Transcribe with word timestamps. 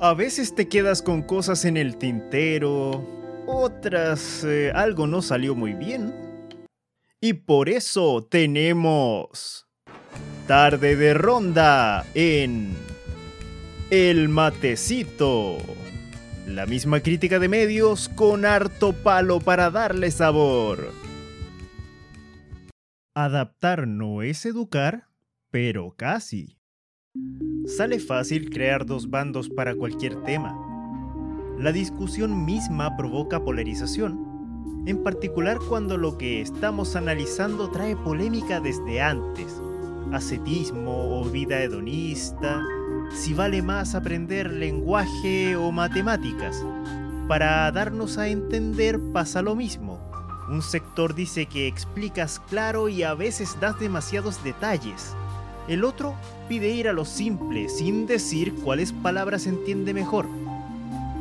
A 0.00 0.12
veces 0.12 0.54
te 0.54 0.68
quedas 0.68 1.02
con 1.02 1.22
cosas 1.22 1.64
en 1.64 1.76
el 1.76 1.96
tintero, 1.96 3.06
otras 3.46 4.44
eh, 4.44 4.72
algo 4.74 5.06
no 5.06 5.22
salió 5.22 5.54
muy 5.54 5.72
bien. 5.72 6.12
Y 7.20 7.34
por 7.34 7.68
eso 7.68 8.26
tenemos 8.28 9.66
tarde 10.46 10.96
de 10.96 11.14
ronda 11.14 12.04
en 12.14 12.76
El 13.90 14.28
Matecito. 14.28 15.58
La 16.46 16.66
misma 16.66 17.00
crítica 17.00 17.38
de 17.38 17.48
medios 17.48 18.10
con 18.10 18.44
harto 18.44 18.92
palo 18.92 19.40
para 19.40 19.70
darle 19.70 20.10
sabor. 20.10 20.92
Adaptar 23.14 23.86
no 23.86 24.22
es 24.22 24.44
educar, 24.44 25.06
pero 25.50 25.94
casi. 25.96 26.58
Sale 27.66 27.98
fácil 27.98 28.50
crear 28.50 28.84
dos 28.84 29.08
bandos 29.08 29.48
para 29.48 29.74
cualquier 29.74 30.16
tema. 30.24 30.54
La 31.58 31.72
discusión 31.72 32.44
misma 32.44 32.94
provoca 32.94 33.42
polarización, 33.42 34.84
en 34.86 35.02
particular 35.02 35.58
cuando 35.66 35.96
lo 35.96 36.18
que 36.18 36.42
estamos 36.42 36.94
analizando 36.94 37.70
trae 37.70 37.96
polémica 37.96 38.60
desde 38.60 39.00
antes. 39.00 39.62
Ascetismo 40.12 41.20
o 41.20 41.24
vida 41.24 41.62
hedonista, 41.62 42.62
si 43.14 43.32
vale 43.32 43.62
más 43.62 43.94
aprender 43.94 44.52
lenguaje 44.52 45.56
o 45.56 45.72
matemáticas. 45.72 46.62
Para 47.28 47.72
darnos 47.72 48.18
a 48.18 48.28
entender 48.28 49.00
pasa 49.14 49.40
lo 49.40 49.54
mismo. 49.54 49.98
Un 50.50 50.60
sector 50.60 51.14
dice 51.14 51.46
que 51.46 51.66
explicas 51.66 52.40
claro 52.50 52.90
y 52.90 53.04
a 53.04 53.14
veces 53.14 53.58
das 53.58 53.80
demasiados 53.80 54.44
detalles. 54.44 55.16
El 55.68 55.84
otro 55.84 56.14
pide 56.48 56.70
ir 56.70 56.88
a 56.88 56.92
lo 56.92 57.04
simple 57.04 57.68
sin 57.68 58.06
decir 58.06 58.52
cuáles 58.54 58.92
palabras 58.92 59.46
entiende 59.46 59.94
mejor. 59.94 60.26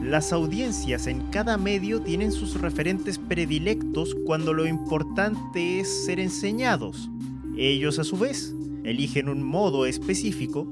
Las 0.01 0.33
audiencias 0.33 1.07
en 1.07 1.21
cada 1.29 1.57
medio 1.57 2.01
tienen 2.01 2.33
sus 2.33 2.59
referentes 2.59 3.17
predilectos 3.17 4.15
cuando 4.25 4.51
lo 4.51 4.67
importante 4.67 5.79
es 5.79 6.05
ser 6.05 6.19
enseñados. 6.19 7.09
Ellos 7.57 7.99
a 7.99 8.03
su 8.03 8.17
vez 8.17 8.53
eligen 8.83 9.29
un 9.29 9.43
modo 9.43 9.85
específico, 9.85 10.67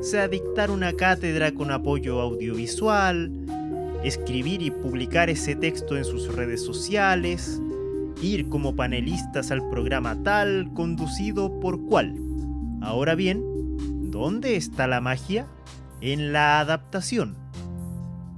sea 0.00 0.28
dictar 0.28 0.70
una 0.70 0.94
cátedra 0.94 1.52
con 1.52 1.70
apoyo 1.70 2.20
audiovisual, 2.22 3.30
escribir 4.02 4.62
y 4.62 4.70
publicar 4.70 5.28
ese 5.28 5.56
texto 5.56 5.98
en 5.98 6.06
sus 6.06 6.34
redes 6.34 6.62
sociales, 6.64 7.60
ir 8.22 8.48
como 8.48 8.74
panelistas 8.74 9.50
al 9.50 9.68
programa 9.68 10.22
tal 10.22 10.72
conducido 10.72 11.60
por 11.60 11.84
cual. 11.84 12.29
Ahora 12.80 13.14
bien, 13.14 13.42
¿dónde 14.10 14.56
está 14.56 14.86
la 14.86 15.00
magia? 15.00 15.46
En 16.00 16.32
la 16.32 16.60
adaptación. 16.60 17.36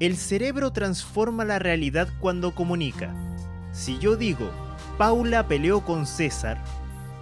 El 0.00 0.16
cerebro 0.16 0.72
transforma 0.72 1.44
la 1.44 1.60
realidad 1.60 2.08
cuando 2.18 2.54
comunica. 2.54 3.14
Si 3.72 3.98
yo 3.98 4.16
digo, 4.16 4.50
Paula 4.98 5.46
peleó 5.46 5.84
con 5.84 6.06
César, 6.06 6.62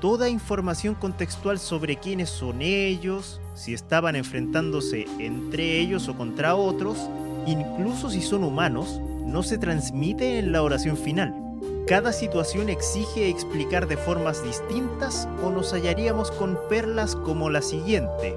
toda 0.00 0.30
información 0.30 0.94
contextual 0.94 1.58
sobre 1.58 1.96
quiénes 1.96 2.30
son 2.30 2.62
ellos, 2.62 3.40
si 3.54 3.74
estaban 3.74 4.16
enfrentándose 4.16 5.06
entre 5.18 5.78
ellos 5.78 6.08
o 6.08 6.16
contra 6.16 6.56
otros, 6.56 7.10
incluso 7.46 8.08
si 8.08 8.22
son 8.22 8.44
humanos, 8.44 8.98
no 9.26 9.42
se 9.42 9.58
transmite 9.58 10.38
en 10.38 10.52
la 10.52 10.62
oración 10.62 10.96
final. 10.96 11.49
Cada 11.86 12.12
situación 12.12 12.68
exige 12.68 13.28
explicar 13.28 13.88
de 13.88 13.96
formas 13.96 14.44
distintas 14.44 15.28
o 15.42 15.50
nos 15.50 15.72
hallaríamos 15.72 16.30
con 16.30 16.58
perlas 16.68 17.16
como 17.16 17.50
la 17.50 17.62
siguiente. 17.62 18.36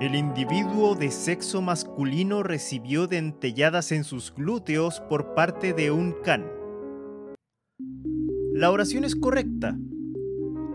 El 0.00 0.14
individuo 0.14 0.94
de 0.94 1.10
sexo 1.10 1.62
masculino 1.62 2.42
recibió 2.42 3.06
dentelladas 3.06 3.92
en 3.92 4.04
sus 4.04 4.34
glúteos 4.34 5.00
por 5.00 5.34
parte 5.34 5.72
de 5.72 5.90
un 5.90 6.14
can. 6.22 6.46
La 8.52 8.70
oración 8.70 9.04
es 9.04 9.16
correcta. 9.16 9.76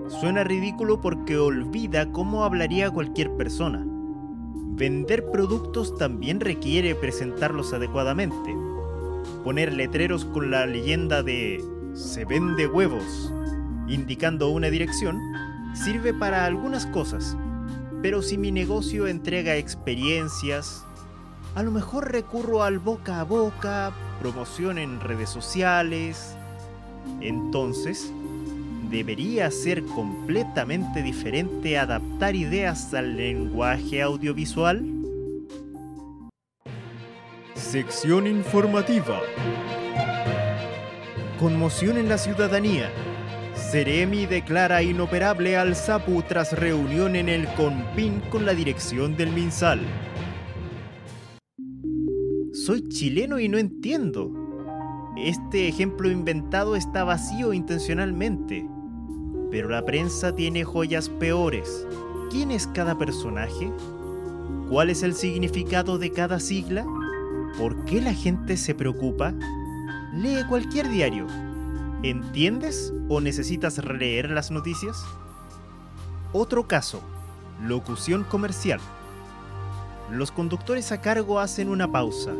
Suena 0.07 0.43
ridículo 0.43 1.01
porque 1.01 1.37
olvida 1.37 2.11
cómo 2.11 2.43
hablaría 2.43 2.91
cualquier 2.91 3.35
persona. 3.35 3.85
Vender 4.73 5.25
productos 5.31 5.95
también 5.97 6.39
requiere 6.39 6.95
presentarlos 6.95 7.73
adecuadamente. 7.73 8.70
Poner 9.43 9.73
letreros 9.73 10.25
con 10.25 10.51
la 10.51 10.65
leyenda 10.65 11.23
de 11.23 11.63
se 11.93 12.25
vende 12.25 12.67
huevos, 12.67 13.33
indicando 13.87 14.49
una 14.49 14.69
dirección, 14.69 15.19
sirve 15.73 16.13
para 16.13 16.45
algunas 16.45 16.85
cosas, 16.87 17.35
pero 18.01 18.21
si 18.21 18.37
mi 18.37 18.51
negocio 18.51 19.07
entrega 19.07 19.55
experiencias, 19.57 20.85
a 21.53 21.63
lo 21.63 21.71
mejor 21.71 22.11
recurro 22.11 22.63
al 22.63 22.79
boca 22.79 23.19
a 23.19 23.23
boca, 23.23 23.91
promoción 24.21 24.77
en 24.77 25.01
redes 25.01 25.29
sociales. 25.29 26.37
Entonces, 27.19 28.11
debería 28.89 29.51
ser 29.51 29.83
completamente 29.83 31.03
diferente 31.03 31.77
adaptar 31.77 32.35
ideas 32.35 32.93
al 32.93 33.17
lenguaje 33.17 34.01
audiovisual. 34.01 35.00
Sección 37.61 38.27
informativa. 38.27 39.21
Conmoción 41.39 41.97
en 41.97 42.09
la 42.09 42.17
ciudadanía. 42.17 42.91
Ceremi 43.55 44.25
declara 44.25 44.81
inoperable 44.81 45.55
al 45.55 45.75
SAPU 45.75 46.23
tras 46.23 46.51
reunión 46.51 47.15
en 47.15 47.29
el 47.29 47.47
CONPIN 47.53 48.23
con 48.29 48.45
la 48.45 48.53
dirección 48.53 49.15
del 49.15 49.31
MinSal. 49.31 49.79
Soy 52.51 52.89
chileno 52.89 53.39
y 53.39 53.47
no 53.47 53.57
entiendo. 53.57 54.33
Este 55.15 55.69
ejemplo 55.69 56.11
inventado 56.11 56.75
está 56.75 57.05
vacío 57.05 57.53
intencionalmente. 57.53 58.67
Pero 59.49 59.69
la 59.69 59.85
prensa 59.85 60.35
tiene 60.35 60.65
joyas 60.65 61.07
peores. 61.07 61.87
¿Quién 62.31 62.51
es 62.51 62.67
cada 62.67 62.97
personaje? 62.97 63.71
¿Cuál 64.67 64.89
es 64.89 65.03
el 65.03 65.13
significado 65.13 65.97
de 65.99 66.11
cada 66.11 66.39
sigla? 66.39 66.85
¿Por 67.57 67.85
qué 67.85 68.01
la 68.01 68.13
gente 68.13 68.57
se 68.57 68.73
preocupa? 68.75 69.33
Lee 70.13 70.43
cualquier 70.47 70.89
diario 70.89 71.27
¿Entiendes 72.03 72.91
o 73.09 73.21
necesitas 73.21 73.77
releer 73.77 74.31
las 74.31 74.49
noticias? 74.49 75.05
Otro 76.33 76.67
caso, 76.67 76.99
locución 77.63 78.23
comercial. 78.23 78.79
Los 80.09 80.31
conductores 80.31 80.91
a 80.91 80.99
cargo 80.99 81.39
hacen 81.39 81.69
una 81.69 81.91
pausa. 81.91 82.31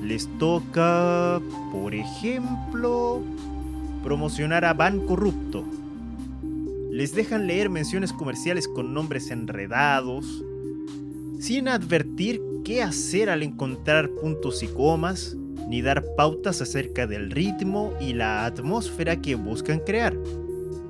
Les 0.00 0.28
toca, 0.38 1.40
por 1.72 1.92
ejemplo, 1.92 3.20
promocionar 4.04 4.64
a 4.64 4.74
Ban 4.74 5.00
Corrupto. 5.00 5.64
Les 6.92 7.12
dejan 7.12 7.48
leer 7.48 7.68
menciones 7.68 8.12
comerciales 8.12 8.68
con 8.68 8.94
nombres 8.94 9.32
enredados, 9.32 10.44
sin 11.40 11.66
advertir 11.66 12.40
qué 12.70 12.84
hacer 12.84 13.30
al 13.30 13.42
encontrar 13.42 14.10
puntos 14.10 14.62
y 14.62 14.68
comas, 14.68 15.36
ni 15.66 15.82
dar 15.82 16.04
pautas 16.16 16.62
acerca 16.62 17.08
del 17.08 17.32
ritmo 17.32 17.92
y 18.00 18.12
la 18.12 18.44
atmósfera 18.44 19.20
que 19.20 19.34
buscan 19.34 19.80
crear. 19.80 20.16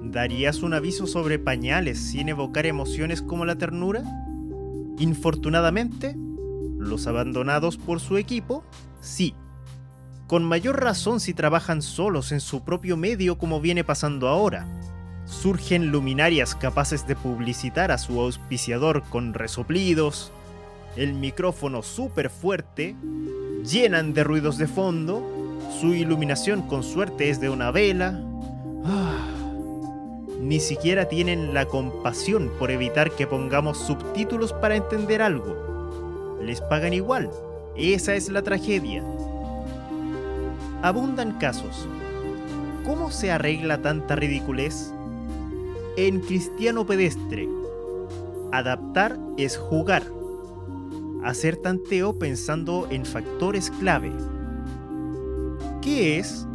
¿Darías 0.02 0.62
un 0.62 0.74
aviso 0.74 1.06
sobre 1.06 1.38
pañales 1.38 1.98
sin 1.98 2.28
evocar 2.28 2.66
emociones 2.66 3.22
como 3.22 3.46
la 3.46 3.56
ternura? 3.56 4.02
Infortunadamente, 4.98 6.14
los 6.76 7.06
abandonados 7.06 7.78
por 7.78 7.98
su 7.98 8.18
equipo, 8.18 8.62
sí. 9.00 9.34
Con 10.26 10.44
mayor 10.44 10.82
razón 10.82 11.18
si 11.18 11.32
trabajan 11.32 11.80
solos 11.80 12.30
en 12.30 12.40
su 12.40 12.62
propio 12.62 12.98
medio 12.98 13.38
como 13.38 13.58
viene 13.58 13.84
pasando 13.84 14.28
ahora. 14.28 14.66
Surgen 15.24 15.86
luminarias 15.86 16.54
capaces 16.54 17.06
de 17.06 17.16
publicitar 17.16 17.90
a 17.90 17.96
su 17.96 18.20
auspiciador 18.20 19.02
con 19.04 19.32
resoplidos, 19.32 20.30
el 20.96 21.14
micrófono 21.14 21.82
súper 21.82 22.30
fuerte 22.30 22.96
llenan 23.64 24.12
de 24.12 24.24
ruidos 24.24 24.58
de 24.58 24.66
fondo, 24.66 25.22
su 25.80 25.94
iluminación 25.94 26.62
con 26.62 26.82
suerte 26.82 27.30
es 27.30 27.40
de 27.40 27.48
una 27.48 27.70
vela. 27.70 28.20
Ah, 28.84 29.28
ni 30.40 30.58
siquiera 30.58 31.06
tienen 31.06 31.54
la 31.54 31.66
compasión 31.66 32.50
por 32.58 32.70
evitar 32.70 33.10
que 33.12 33.26
pongamos 33.26 33.78
subtítulos 33.78 34.52
para 34.52 34.76
entender 34.76 35.22
algo. 35.22 36.38
Les 36.42 36.60
pagan 36.60 36.92
igual. 36.92 37.30
Esa 37.76 38.14
es 38.14 38.28
la 38.28 38.42
tragedia. 38.42 39.04
Abundan 40.82 41.38
casos. 41.38 41.86
¿Cómo 42.84 43.10
se 43.10 43.30
arregla 43.30 43.80
tanta 43.80 44.16
ridiculez? 44.16 44.92
En 45.96 46.20
Cristiano 46.20 46.86
Pedestre, 46.86 47.48
adaptar 48.52 49.18
es 49.36 49.56
jugar 49.56 50.02
hacer 51.24 51.56
tanteo 51.56 52.18
pensando 52.18 52.88
en 52.90 53.04
factores 53.04 53.70
clave. 53.70 54.12
¿Qué 55.82 56.18
es? 56.18 56.46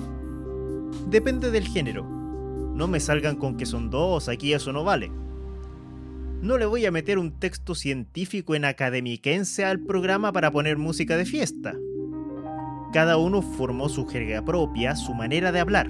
Depende 1.10 1.52
del 1.52 1.68
género. 1.68 2.04
No 2.04 2.88
me 2.88 3.00
salgan 3.00 3.36
con 3.36 3.58
que 3.58 3.66
son 3.66 3.90
dos, 3.90 4.28
aquí 4.28 4.54
eso 4.54 4.74
no 4.74 4.84
vale. 4.84 5.12
No 6.42 6.58
le 6.58 6.66
voy 6.66 6.86
a 6.86 6.92
meter 6.92 7.18
un 7.18 7.32
texto 7.32 7.74
científico 7.74 8.54
en 8.54 8.66
academiquense 8.66 9.66
al 9.66 9.80
programa 9.80 10.32
para 10.32 10.52
poner 10.52 10.78
música 10.78 11.18
de 11.18 11.26
fiesta. 11.26 11.76
Cada 12.94 13.18
uno 13.18 13.42
formó 13.42 13.90
su 13.90 14.06
jerga 14.06 14.44
propia, 14.44 14.96
su 14.96 15.14
manera 15.14 15.52
de 15.52 15.60
hablar. 15.60 15.90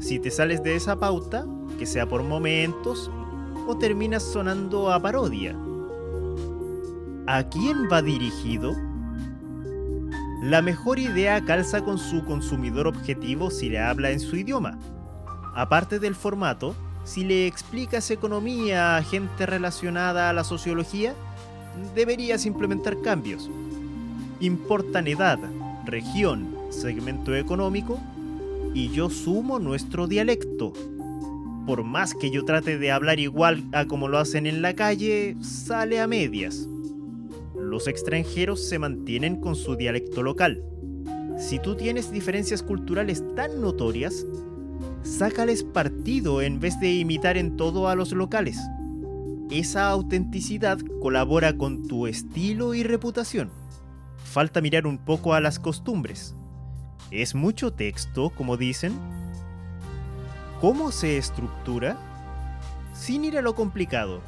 Si 0.00 0.18
te 0.18 0.30
sales 0.30 0.62
de 0.62 0.76
esa 0.76 0.98
pauta, 0.98 1.46
que 1.78 1.86
sea 1.86 2.08
por 2.08 2.22
momentos, 2.22 3.10
o 3.66 3.76
terminas 3.76 4.22
sonando 4.22 4.90
a 4.90 5.00
parodia. 5.00 5.56
¿A 7.30 7.42
quién 7.42 7.90
va 7.92 8.00
dirigido? 8.00 8.74
La 10.42 10.62
mejor 10.62 10.98
idea 10.98 11.44
calza 11.44 11.84
con 11.84 11.98
su 11.98 12.24
consumidor 12.24 12.86
objetivo 12.86 13.50
si 13.50 13.68
le 13.68 13.80
habla 13.80 14.12
en 14.12 14.20
su 14.20 14.36
idioma. 14.36 14.78
Aparte 15.54 15.98
del 15.98 16.14
formato, 16.14 16.74
si 17.04 17.24
le 17.24 17.46
explicas 17.46 18.10
economía 18.10 18.96
a 18.96 19.02
gente 19.02 19.44
relacionada 19.44 20.30
a 20.30 20.32
la 20.32 20.42
sociología, 20.42 21.12
deberías 21.94 22.46
implementar 22.46 22.98
cambios. 23.02 23.50
Importan 24.40 25.06
edad, 25.06 25.38
región, 25.84 26.56
segmento 26.70 27.34
económico 27.34 28.00
y 28.72 28.88
yo 28.88 29.10
sumo 29.10 29.58
nuestro 29.58 30.06
dialecto. 30.06 30.72
Por 31.66 31.84
más 31.84 32.14
que 32.14 32.30
yo 32.30 32.46
trate 32.46 32.78
de 32.78 32.90
hablar 32.90 33.20
igual 33.20 33.64
a 33.72 33.84
como 33.84 34.08
lo 34.08 34.16
hacen 34.16 34.46
en 34.46 34.62
la 34.62 34.72
calle, 34.72 35.36
sale 35.42 36.00
a 36.00 36.06
medias. 36.06 36.66
Los 37.58 37.86
extranjeros 37.86 38.66
se 38.68 38.78
mantienen 38.78 39.40
con 39.40 39.54
su 39.54 39.76
dialecto 39.76 40.22
local. 40.22 40.64
Si 41.38 41.58
tú 41.58 41.74
tienes 41.74 42.10
diferencias 42.10 42.62
culturales 42.62 43.22
tan 43.34 43.60
notorias, 43.60 44.26
sácales 45.02 45.64
partido 45.64 46.42
en 46.42 46.60
vez 46.60 46.78
de 46.80 46.92
imitar 46.92 47.36
en 47.36 47.56
todo 47.56 47.88
a 47.88 47.94
los 47.94 48.12
locales. 48.12 48.58
Esa 49.50 49.88
autenticidad 49.88 50.78
colabora 51.00 51.56
con 51.56 51.88
tu 51.88 52.06
estilo 52.06 52.74
y 52.74 52.82
reputación. 52.82 53.50
Falta 54.24 54.60
mirar 54.60 54.86
un 54.86 54.98
poco 54.98 55.34
a 55.34 55.40
las 55.40 55.58
costumbres. 55.58 56.34
¿Es 57.10 57.34
mucho 57.34 57.72
texto, 57.72 58.30
como 58.30 58.56
dicen? 58.56 58.92
¿Cómo 60.60 60.92
se 60.92 61.16
estructura? 61.16 61.96
Sin 62.92 63.24
ir 63.24 63.38
a 63.38 63.42
lo 63.42 63.54
complicado. 63.54 64.20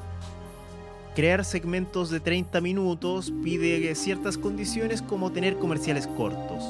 Crear 1.14 1.44
segmentos 1.44 2.10
de 2.10 2.20
30 2.20 2.60
minutos 2.60 3.32
pide 3.42 3.94
ciertas 3.94 4.38
condiciones 4.38 5.02
como 5.02 5.32
tener 5.32 5.56
comerciales 5.56 6.06
cortos. 6.06 6.64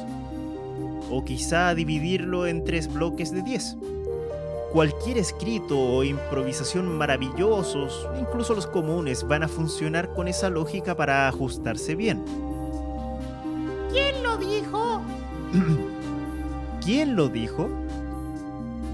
O 1.10 1.24
quizá 1.24 1.74
dividirlo 1.74 2.46
en 2.46 2.64
tres 2.64 2.92
bloques 2.92 3.32
de 3.32 3.42
10 3.42 3.76
Cualquier 4.72 5.18
escrito 5.18 5.76
o 5.76 6.04
improvisación 6.04 6.96
maravillosos, 6.96 8.08
incluso 8.20 8.54
los 8.54 8.68
comunes, 8.68 9.26
van 9.26 9.42
a 9.42 9.48
funcionar 9.48 10.14
con 10.14 10.28
esa 10.28 10.48
lógica 10.48 10.96
para 10.96 11.26
ajustarse 11.26 11.96
bien. 11.96 12.24
¿Quién 13.90 14.22
lo 14.22 14.36
dijo? 14.36 15.02
¿Quién 16.84 17.16
lo 17.16 17.28
dijo? 17.28 17.68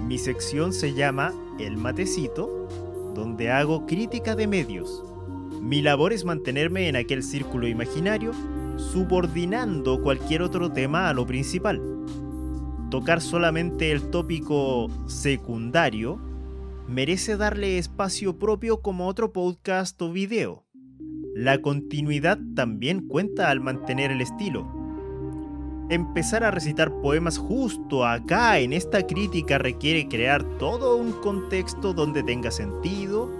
Mi 0.06 0.16
sección 0.16 0.72
se 0.72 0.94
llama 0.94 1.34
El 1.58 1.76
Matecito, 1.76 2.68
donde 3.14 3.50
hago 3.50 3.86
crítica 3.86 4.34
de 4.34 4.46
medios. 4.46 5.04
Mi 5.66 5.82
labor 5.82 6.12
es 6.12 6.24
mantenerme 6.24 6.88
en 6.88 6.96
aquel 6.96 7.22
círculo 7.22 7.66
imaginario, 7.66 8.32
subordinando 8.78 10.00
cualquier 10.00 10.42
otro 10.42 10.72
tema 10.72 11.08
a 11.08 11.12
lo 11.12 11.26
principal 11.26 11.80
tocar 12.90 13.20
solamente 13.20 13.90
el 13.92 14.10
tópico 14.10 14.88
secundario 15.06 16.18
merece 16.88 17.36
darle 17.36 17.78
espacio 17.78 18.38
propio 18.38 18.80
como 18.80 19.08
otro 19.08 19.32
podcast 19.32 20.00
o 20.00 20.12
video. 20.12 20.64
La 21.34 21.60
continuidad 21.60 22.38
también 22.54 23.06
cuenta 23.08 23.50
al 23.50 23.60
mantener 23.60 24.12
el 24.12 24.20
estilo. 24.20 24.66
Empezar 25.90 26.42
a 26.42 26.50
recitar 26.50 26.90
poemas 27.00 27.38
justo 27.38 28.06
acá 28.06 28.58
en 28.60 28.72
esta 28.72 29.06
crítica 29.06 29.58
requiere 29.58 30.08
crear 30.08 30.42
todo 30.58 30.96
un 30.96 31.12
contexto 31.12 31.92
donde 31.92 32.22
tenga 32.22 32.50
sentido, 32.50 33.30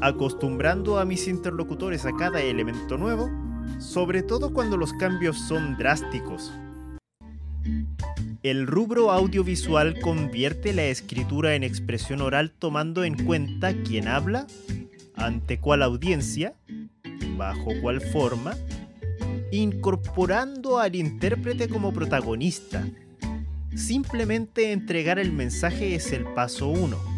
acostumbrando 0.00 0.98
a 0.98 1.04
mis 1.04 1.28
interlocutores 1.28 2.06
a 2.06 2.12
cada 2.12 2.40
elemento 2.40 2.96
nuevo, 2.96 3.30
sobre 3.78 4.22
todo 4.22 4.52
cuando 4.52 4.76
los 4.76 4.92
cambios 4.94 5.38
son 5.38 5.76
drásticos. 5.76 6.52
El 8.42 8.66
rubro 8.66 9.10
audiovisual 9.10 10.00
convierte 10.00 10.72
la 10.72 10.84
escritura 10.84 11.54
en 11.54 11.62
expresión 11.62 12.22
oral 12.22 12.52
tomando 12.52 13.04
en 13.04 13.24
cuenta 13.24 13.74
quién 13.82 14.08
habla, 14.08 14.46
ante 15.14 15.60
cuál 15.60 15.82
audiencia, 15.82 16.54
bajo 17.36 17.72
cuál 17.82 18.00
forma, 18.00 18.56
incorporando 19.50 20.78
al 20.78 20.94
intérprete 20.94 21.68
como 21.68 21.92
protagonista. 21.92 22.86
Simplemente 23.76 24.72
entregar 24.72 25.18
el 25.18 25.32
mensaje 25.32 25.94
es 25.94 26.12
el 26.12 26.24
paso 26.24 26.68
uno. 26.68 27.09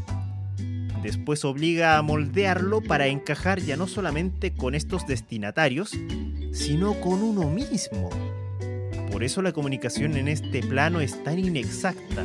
Después 1.03 1.45
obliga 1.45 1.99
a 1.99 2.03
moldearlo 2.03 2.81
para 2.81 3.09
encajar 3.09 3.61
ya 3.61 3.77
no 3.77 3.89
solamente 3.89 4.53
con 4.53 4.77
estos 4.77 5.07
destinatarios, 5.07 5.91
sino 6.53 7.01
con 7.01 7.23
uno 7.23 7.51
mismo. 7.51 8.09
Por 9.11 9.25
eso 9.25 9.43
la 9.43 9.53
comunicación 9.53 10.17
en 10.17 10.29
este 10.29 10.61
plano 10.61 11.01
es 11.01 11.23
tan 11.25 11.39
inexacta. 11.39 12.25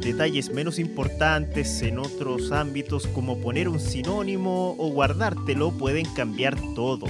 Detalles 0.00 0.50
menos 0.50 0.78
importantes 0.78 1.80
en 1.82 1.98
otros 1.98 2.52
ámbitos 2.52 3.06
como 3.06 3.38
poner 3.38 3.68
un 3.68 3.80
sinónimo 3.80 4.74
o 4.76 4.90
guardártelo 4.90 5.70
pueden 5.70 6.04
cambiar 6.14 6.56
todo. 6.74 7.06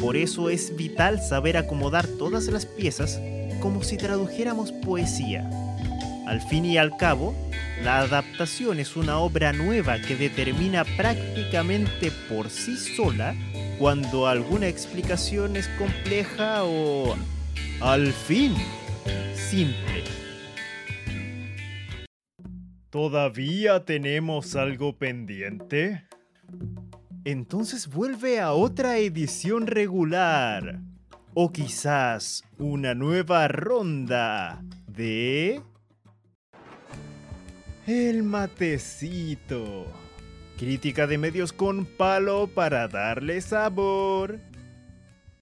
Por 0.00 0.16
eso 0.16 0.50
es 0.50 0.76
vital 0.76 1.20
saber 1.22 1.56
acomodar 1.56 2.06
todas 2.06 2.48
las 2.48 2.66
piezas 2.66 3.20
como 3.60 3.82
si 3.82 3.96
tradujéramos 3.96 4.72
poesía. 4.72 5.48
Al 6.26 6.40
fin 6.40 6.64
y 6.64 6.76
al 6.76 6.96
cabo, 6.96 7.36
la 7.84 8.00
adaptación 8.00 8.80
es 8.80 8.96
una 8.96 9.18
obra 9.18 9.52
nueva 9.52 10.00
que 10.00 10.16
determina 10.16 10.84
prácticamente 10.96 12.10
por 12.28 12.50
sí 12.50 12.76
sola 12.76 13.34
cuando 13.78 14.26
alguna 14.26 14.66
explicación 14.66 15.56
es 15.56 15.68
compleja 15.78 16.64
o 16.64 17.14
al 17.80 18.12
fin, 18.12 18.54
simple. 19.34 20.02
¿Todavía 22.90 23.84
tenemos 23.84 24.56
algo 24.56 24.96
pendiente? 24.96 26.06
Entonces 27.24 27.86
vuelve 27.86 28.40
a 28.40 28.52
otra 28.52 28.98
edición 28.98 29.66
regular. 29.66 30.80
O 31.34 31.52
quizás 31.52 32.42
una 32.58 32.94
nueva 32.94 33.46
ronda 33.46 34.62
de... 34.88 35.62
El 37.86 38.24
matecito. 38.24 39.86
Crítica 40.58 41.06
de 41.06 41.18
medios 41.18 41.52
con 41.52 41.86
palo 41.86 42.48
para 42.48 42.88
darle 42.88 43.40
sabor. 43.40 44.40